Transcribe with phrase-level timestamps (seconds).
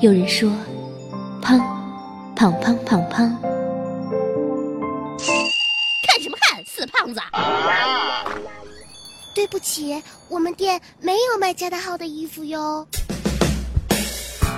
[0.00, 0.50] 有人说，
[1.42, 1.58] 胖，
[2.34, 3.36] 胖胖胖胖。
[6.06, 7.20] 看什么看，死胖子！
[9.34, 12.88] 对不起，我们店没有卖加大号的衣服哟。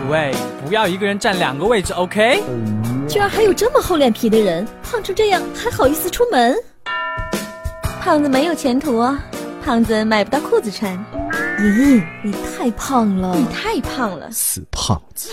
[0.08, 0.32] 喂，
[0.64, 2.40] 不要一个人占两个位置，OK？
[3.08, 6.56] 居然还有这么厚脸皮的人，胖成这样还好意思出门？
[8.00, 9.20] 胖子没有前途啊！
[9.64, 10.96] 胖子买不到裤子穿。
[11.58, 13.34] 咦，你太胖了！
[13.34, 15.28] 你太胖了，死胖子！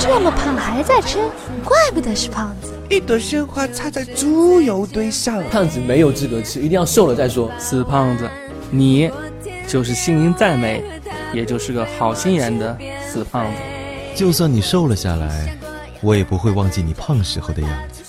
[0.00, 1.18] 这么胖还在吃，
[1.64, 2.72] 怪不得是胖子。
[2.90, 7.48] 一朵鲜花插在猪油堆上，胖子没有资格吃，一定要瘦了再说。
[7.56, 8.28] 死胖子，
[8.72, 9.08] 你
[9.68, 10.82] 就是心灵再美，
[11.32, 12.76] 也就是个好心眼的
[13.08, 13.60] 死胖子。
[14.16, 15.56] 就算你瘦了下来，
[16.00, 18.02] 我也不会忘记你胖时候的样子。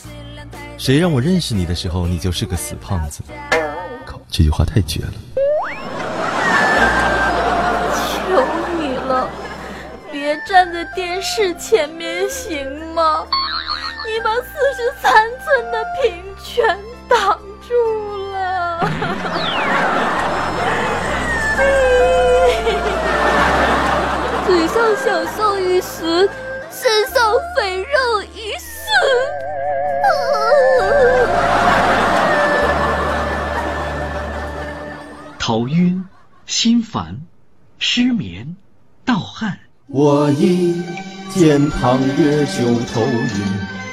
[0.80, 3.22] 谁让我认识你的时候，你就是个死胖子？
[4.04, 5.14] 靠，这句话太绝了。
[10.30, 13.26] 别站在电视前面行吗？
[14.06, 14.44] 你把四
[14.76, 16.78] 十三寸的屏全
[17.08, 17.74] 挡住
[18.32, 18.80] 了。
[24.46, 26.30] 嘴上享受一时，
[26.70, 28.86] 身上肥肉一世。
[35.40, 36.08] 头晕、
[36.46, 37.20] 心烦、
[37.80, 38.56] 失眠、
[39.04, 39.58] 盗汗。
[39.92, 40.84] 我一
[41.32, 43.28] 见胖月就头晕，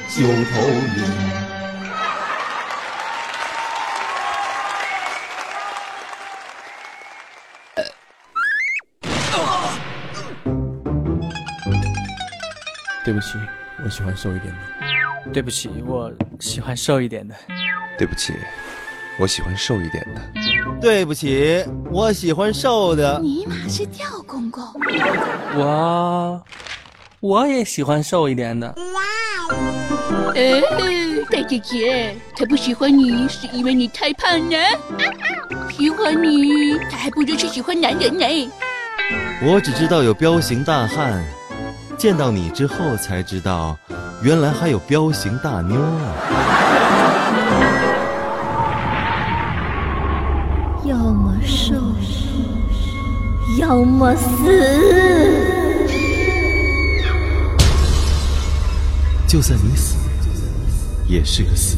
[0.07, 1.03] 就头晕。
[13.03, 13.39] 对不起，
[13.83, 15.31] 我喜欢瘦一点的。
[15.33, 17.33] 对不起，我喜欢瘦一点的。
[17.97, 18.33] 对不起，
[19.19, 20.21] 我喜欢瘦一点的。
[20.79, 23.19] 对不起，我喜欢瘦的。
[23.19, 24.63] 尼玛是吊公公。
[25.55, 26.41] 我
[27.19, 28.67] 我也喜欢瘦一点的。
[28.67, 30.61] 哇哎，
[31.31, 34.57] 大姐姐，他不喜欢你是因为你太胖了。
[35.71, 38.51] 喜欢你，他还不如去喜欢男人呢。
[39.41, 41.23] 我只知道有彪形大汉。
[41.97, 43.75] 见到你之后才知道，
[44.21, 46.13] 原来还有彪形大妞啊！
[50.87, 51.75] 要么受，
[53.59, 54.23] 要么死。
[59.27, 59.97] 就算你死，
[61.07, 61.75] 也是个死。